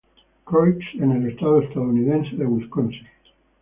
[0.45, 3.05] Croix en el estado estadounidense de Wisconsin.